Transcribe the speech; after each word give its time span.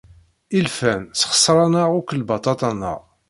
Ilfan 0.57 1.01
sxeṣren-aɣ 1.19 1.89
akk 1.99 2.11
lbaṭaṭa-nteɣ. 2.21 2.99